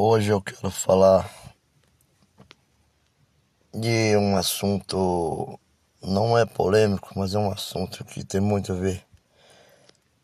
[0.00, 1.28] Hoje eu quero falar
[3.74, 5.58] de um assunto,
[6.00, 9.04] não é polêmico, mas é um assunto que tem muito a ver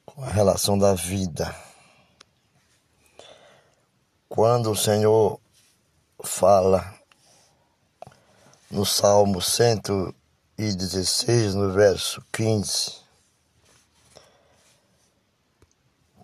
[0.06, 1.52] com a relação da vida.
[4.28, 5.40] Quando o Senhor
[6.22, 6.94] fala
[8.70, 13.02] no Salmo 116, no verso 15,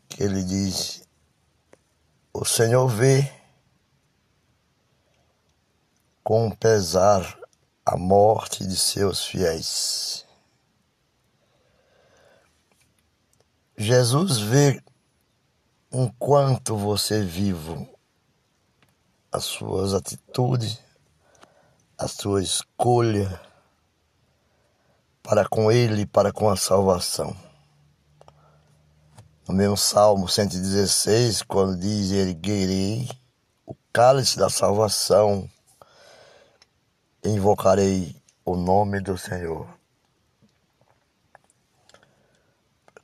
[0.08, 1.02] que ele diz:
[2.32, 3.39] O Senhor vê
[6.30, 7.36] com pesar
[7.84, 10.24] a morte de seus fiéis.
[13.76, 14.80] Jesus vê
[15.90, 17.84] enquanto você vivo
[19.32, 20.78] as suas atitudes,
[21.98, 23.40] a sua escolha
[25.24, 27.36] para com Ele, para com a salvação.
[29.48, 33.10] No mesmo Salmo 116, quando diz: Erguerei
[33.66, 35.50] o cálice da salvação
[37.24, 39.68] invocarei o nome do Senhor.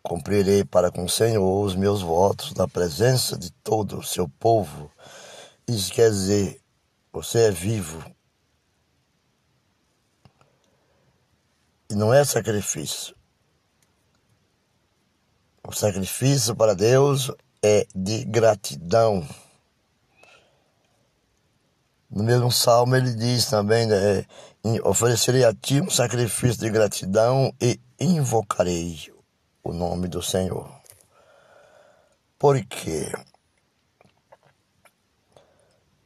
[0.02, 4.90] Cumprirei para com o Senhor os meus votos na presença de todo o seu povo.
[5.66, 6.62] Isso quer dizer,
[7.12, 8.04] você é vivo.
[11.90, 13.16] E não é sacrifício.
[15.66, 19.26] O sacrifício para Deus é de gratidão.
[22.08, 24.24] No mesmo salmo ele diz também, né,
[24.84, 29.12] oferecerei a ti um sacrifício de gratidão e invocarei
[29.62, 30.70] o nome do Senhor.
[32.38, 33.10] Porque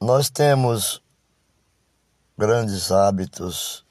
[0.00, 1.02] nós temos
[2.38, 3.84] grandes hábitos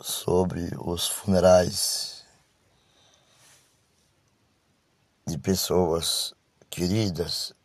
[0.00, 2.24] sobre os funerais
[5.26, 6.32] de pessoas
[6.70, 7.55] queridas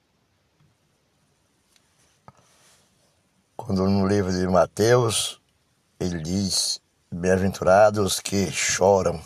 [3.63, 5.39] Quando no livro de Mateus
[5.99, 6.81] ele diz:
[7.13, 9.22] Bem-aventurados que choram,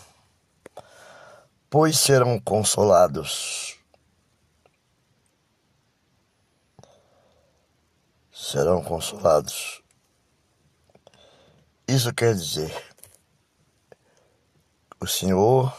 [1.69, 3.79] pois serão consolados.
[8.29, 9.81] Serão consolados.
[11.87, 12.75] Isso quer dizer,
[14.99, 15.73] o Senhor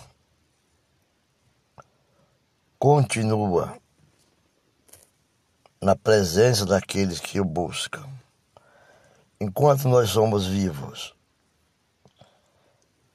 [2.78, 3.78] continua
[5.78, 8.15] na presença daqueles que o buscam
[9.40, 11.14] enquanto nós somos vivos,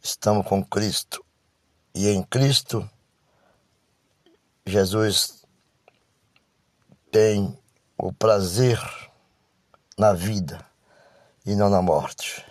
[0.01, 1.23] estamos com Cristo.
[1.93, 2.89] E em Cristo,
[4.65, 5.45] Jesus
[7.11, 7.57] tem
[7.97, 8.79] o prazer
[9.97, 10.65] na vida
[11.45, 12.45] e não na morte.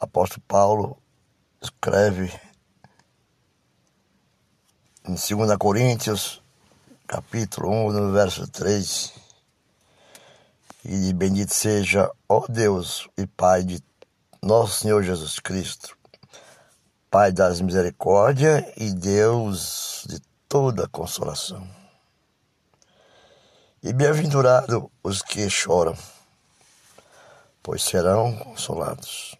[0.00, 0.98] Apóstolo Paulo
[1.60, 2.32] escreve
[5.04, 6.42] em 2 Coríntios,
[7.06, 9.12] capítulo 1, no verso 3,
[10.84, 13.82] e bendito seja, ó Deus e Pai de
[14.42, 15.96] nosso Senhor Jesus Cristo,
[17.10, 21.68] Pai das misericórdias e Deus de toda consolação.
[23.82, 25.96] E bem-aventurado os que choram,
[27.62, 29.36] pois serão consolados.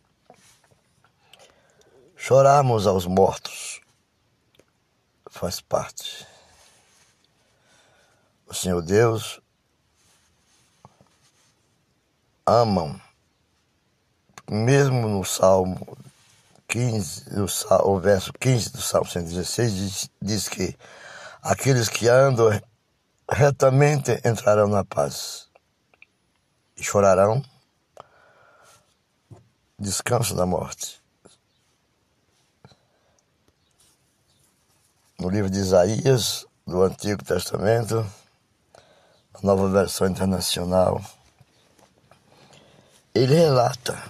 [2.16, 3.82] Choramos aos mortos
[5.32, 6.26] faz parte.
[8.46, 9.40] O Senhor Deus
[12.46, 13.00] amam.
[14.50, 15.96] Mesmo no Salmo
[16.68, 17.46] 15, no,
[17.84, 20.76] o verso 15 do Salmo 116 diz, diz que
[21.42, 22.50] aqueles que andam
[23.30, 25.48] retamente entrarão na paz
[26.76, 27.42] e chorarão
[29.78, 31.02] descanso da morte.
[35.18, 38.06] No livro de Isaías, do Antigo Testamento,
[39.34, 41.00] a nova versão internacional,
[43.14, 44.02] ele relata,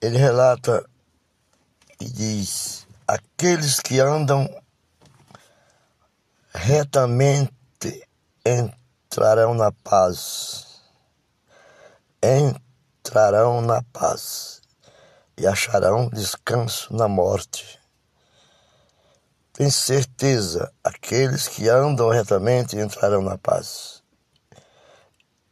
[0.00, 0.84] ele relata
[2.00, 4.48] e diz: aqueles que andam
[6.52, 7.52] retamente
[8.44, 10.82] entrarão na paz,
[12.20, 14.60] entrarão na paz
[15.36, 17.78] e acharão descanso na morte.
[19.52, 23.95] Tem certeza, aqueles que andam retamente entrarão na paz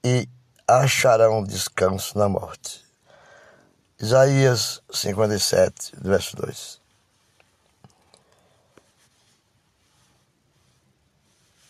[0.04, 0.28] e
[0.68, 2.84] acharão descanso na morte.
[3.98, 6.80] Isaías 57, verso 2.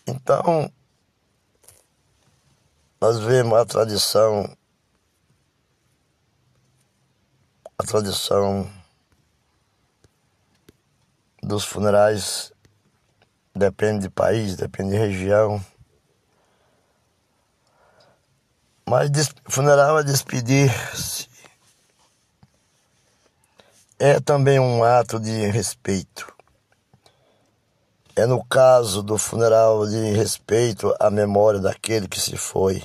[0.08, 0.70] Então,
[3.00, 4.56] nós vemos a tradição,
[7.78, 8.69] a tradição
[11.40, 12.52] dos funerais
[13.54, 15.64] depende de país, depende de região
[18.86, 19.10] Mas
[19.48, 21.28] funeral é despedir-se.
[23.98, 26.32] É também um ato de respeito.
[28.14, 32.82] É no caso do funeral de respeito à memória daquele que se foi.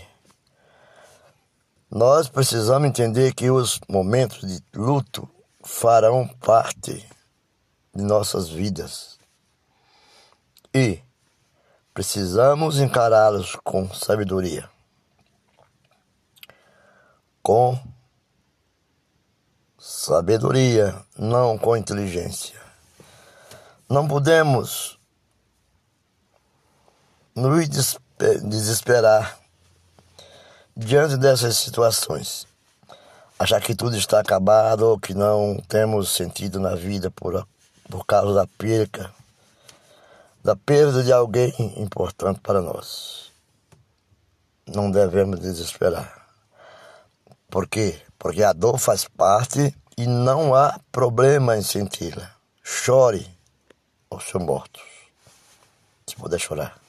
[1.92, 5.30] Nós precisamos entender que os momentos de luto
[5.64, 7.06] farão parte
[7.94, 9.20] de nossas vidas.
[10.74, 11.00] E
[11.94, 14.70] precisamos encará-los com sabedoria.
[17.50, 17.80] Com
[19.80, 22.62] sabedoria, não com inteligência.
[23.90, 25.00] Não podemos
[27.34, 27.68] nos
[28.44, 29.40] desesperar
[30.78, 32.46] diante dessas situações.
[33.40, 37.48] Achar que tudo está acabado ou que não temos sentido na vida por,
[37.90, 39.12] por causa da perca,
[40.44, 43.32] da perda de alguém importante para nós.
[44.68, 46.19] Não devemos desesperar.
[47.50, 48.00] Por quê?
[48.18, 52.32] Porque a dor faz parte e não há problema em senti-la.
[52.64, 53.28] Chore
[54.10, 54.84] aos seus mortos,
[56.08, 56.80] se puder chorar.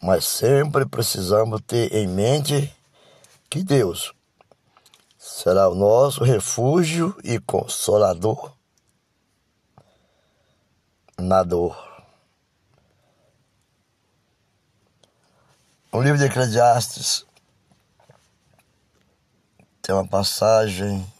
[0.00, 2.72] Mas sempre precisamos ter em mente
[3.50, 4.14] que Deus
[5.18, 8.52] será o nosso refúgio e consolador
[11.18, 11.76] na dor.
[15.92, 17.26] No livro de Eclesiastes
[19.88, 21.10] tem uma passagem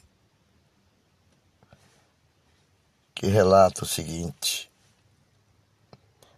[3.14, 4.70] que relata o seguinte: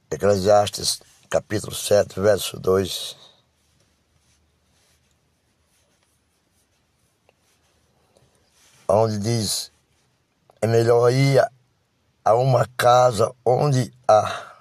[0.09, 3.17] Eclesiastes capítulo 7, verso 2.
[8.87, 9.73] Onde diz:
[10.63, 11.45] É melhor ir
[12.25, 14.55] a uma casa onde há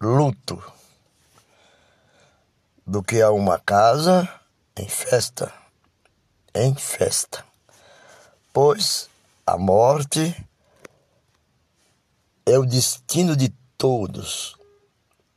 [0.00, 0.60] luto
[2.84, 4.28] do que a uma casa
[4.76, 5.54] em festa,
[6.54, 7.44] em festa.
[8.52, 9.08] Pois
[9.46, 10.46] a morte
[12.46, 14.56] é o destino de todos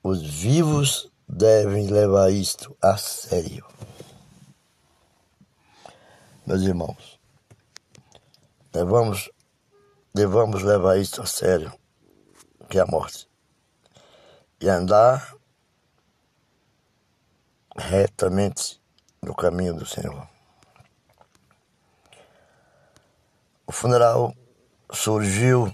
[0.04, 3.66] os vivos devem levar isto a sério.
[6.46, 7.20] Meus irmãos,
[8.72, 9.30] devamos,
[10.14, 11.74] devamos levar isto a sério,
[12.70, 13.28] que é a morte,
[14.62, 15.36] e andar
[17.76, 18.82] retamente
[19.22, 20.37] no caminho do Senhor.
[23.68, 24.34] O funeral
[24.92, 25.72] surgiu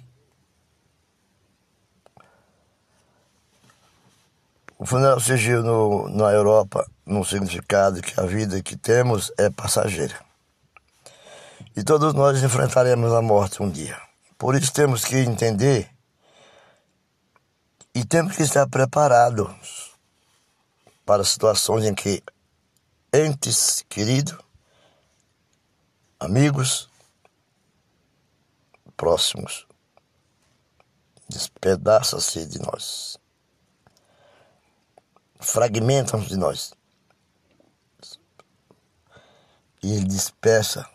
[4.79, 10.19] O funeral surgiu no, na Europa no significado que a vida que temos é passageira.
[11.73, 13.97] E todos nós enfrentaremos a morte um dia.
[14.37, 15.89] Por isso temos que entender
[17.95, 19.93] e temos que estar preparados
[21.05, 22.21] para situações em que
[23.13, 24.37] entes queridos,
[26.19, 26.89] amigos,
[29.03, 29.67] próximos,
[31.29, 33.19] despedaçam-se de nós
[35.43, 36.73] fragmentam de nós.
[39.81, 40.87] E ele dispersa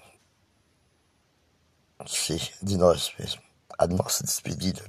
[2.06, 3.44] se de nós mesmos,
[3.78, 4.82] a nossa despedida.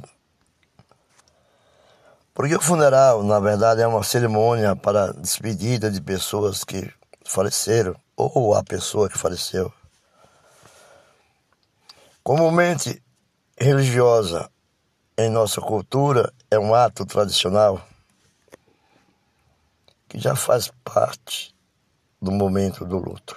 [2.34, 6.92] Porque o funeral, na verdade, é uma cerimônia para despedida de pessoas que
[7.26, 9.74] faleceram ou a pessoa que faleceu.
[12.24, 13.04] Comumente
[13.60, 14.50] religiosa
[15.18, 17.86] em nossa cultura é um ato tradicional
[20.08, 21.54] que já faz parte
[22.22, 23.36] do momento do luto.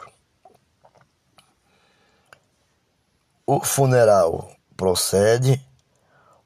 [3.44, 5.60] O funeral procede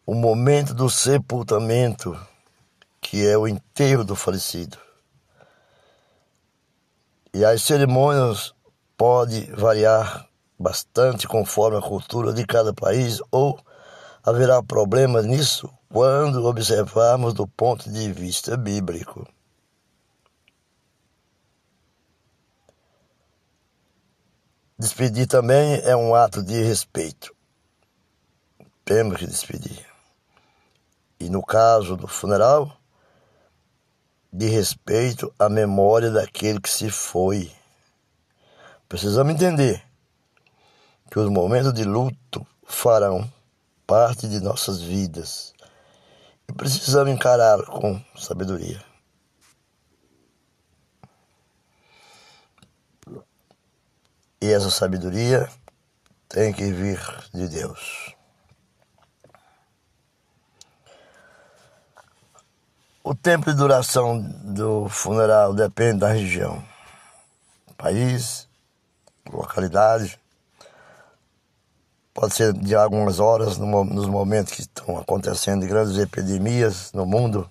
[0.06, 2.18] o momento do sepultamento,
[3.00, 4.78] que é o enterro do falecido.
[7.32, 8.54] E as cerimônias
[8.96, 10.25] podem variar
[10.58, 13.58] bastante conforme a cultura de cada país ou
[14.24, 19.26] haverá problemas nisso quando observarmos do ponto de vista bíblico.
[24.78, 27.34] Despedir também é um ato de respeito.
[28.84, 29.86] Temos que despedir.
[31.18, 32.76] E no caso do funeral,
[34.30, 37.50] de respeito à memória daquele que se foi.
[38.86, 39.85] Precisamos entender
[41.10, 43.30] que os momentos de luto farão
[43.86, 45.54] parte de nossas vidas
[46.48, 48.82] e precisamos encará-lo com sabedoria.
[54.40, 55.48] E essa sabedoria
[56.28, 57.00] tem que vir
[57.32, 58.14] de Deus.
[63.02, 66.62] O tempo de duração do funeral depende da região,
[67.76, 68.48] país,
[69.30, 70.18] localidade.
[72.16, 77.46] Pode ser de algumas horas nos momentos que estão acontecendo grandes epidemias no mundo.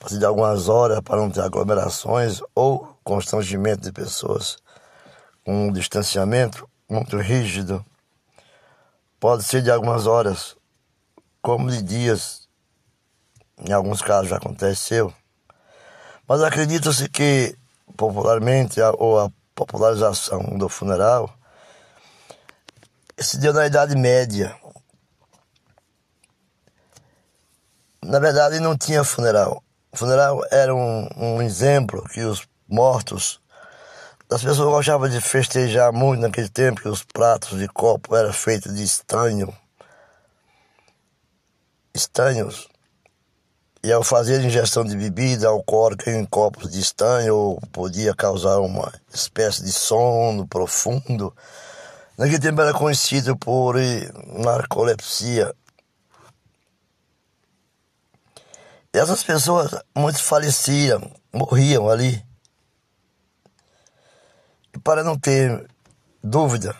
[0.00, 4.56] Pode ser de algumas horas para não ter aglomerações ou constrangimento de pessoas
[5.44, 7.86] com um distanciamento muito rígido.
[9.20, 10.56] Pode ser de algumas horas,
[11.40, 12.48] como de dias
[13.64, 15.14] em alguns casos já aconteceu.
[16.26, 17.56] Mas acredita-se que,
[17.96, 21.32] popularmente, ou a popularização do funeral
[23.18, 24.56] se deu na Idade Média.
[28.02, 29.62] Na verdade, não tinha funeral.
[29.92, 33.40] O funeral era um, um exemplo que os mortos.
[34.30, 38.74] As pessoas gostavam de festejar muito naquele tempo que os pratos de copo eram feitos
[38.74, 39.54] de estanho.
[41.94, 42.68] Estanhos
[43.84, 49.62] e ao fazer ingestão de bebida alcoólica em copos de estanho, podia causar uma espécie
[49.62, 51.36] de sono profundo.
[52.16, 53.76] Naquele tempo era conhecido por
[54.38, 55.54] narcolepsia.
[58.92, 62.24] E essas pessoas, muitos faleciam, morriam ali.
[64.72, 65.68] E para não ter
[66.22, 66.76] dúvida,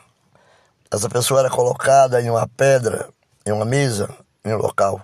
[0.90, 3.08] essa pessoa era colocada em uma pedra,
[3.44, 4.08] em uma mesa,
[4.44, 5.02] em um local.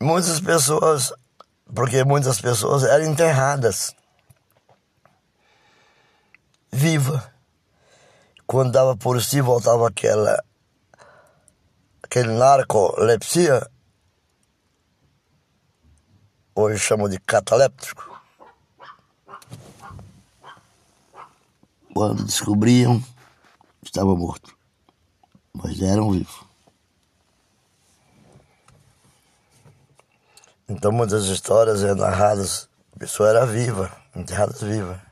[0.00, 1.12] Muitas pessoas,
[1.74, 3.92] porque muitas pessoas eram enterradas
[6.70, 7.37] viva.
[8.48, 10.42] Quando dava por si, voltava aquela
[12.02, 13.70] aquele narcolepsia,
[16.54, 18.22] hoje chamam de cataléptico.
[21.92, 23.04] Quando descobriam,
[23.82, 24.56] estava morto,
[25.52, 26.42] mas eram vivos.
[30.66, 35.02] Então muitas histórias é narradas, a pessoa era viva, enterradas viva.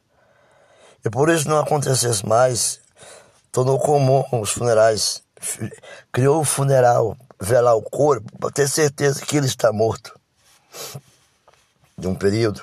[1.04, 2.85] E por isso não acontecesse mais,
[3.56, 5.22] tornou comum os funerais.
[6.12, 10.14] Criou o funeral, velar o corpo, para ter certeza que ele está morto.
[11.96, 12.60] De um período.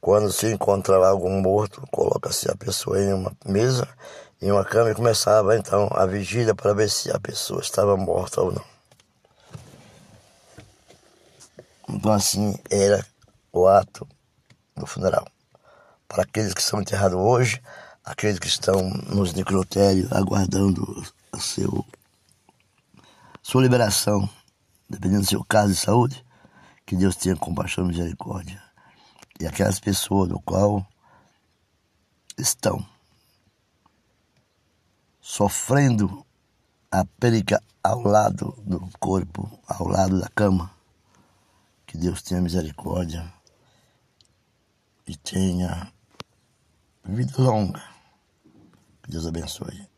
[0.00, 3.86] Quando se encontra algum morto, coloca-se a pessoa em uma mesa,
[4.40, 8.40] em uma cama e começava então a vigília para ver se a pessoa estava morta
[8.40, 8.64] ou não.
[11.90, 13.04] Então, assim era
[13.52, 14.08] o ato
[14.74, 15.26] do funeral.
[16.08, 17.62] Para aqueles que são enterrados hoje,
[18.02, 21.84] aqueles que estão nos necrotérios aguardando a seu,
[23.42, 24.28] sua liberação,
[24.88, 26.24] dependendo do seu caso de saúde,
[26.86, 28.62] que Deus tenha compaixão e misericórdia.
[29.38, 30.84] E aquelas pessoas do qual
[32.38, 32.84] estão
[35.20, 36.24] sofrendo
[36.90, 40.70] a perica ao lado do corpo, ao lado da cama,
[41.86, 43.30] que Deus tenha misericórdia
[45.06, 45.92] e tenha
[47.08, 47.82] vida longa.
[49.08, 49.88] Deus abençoe.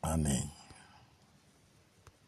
[0.00, 0.51] Amém.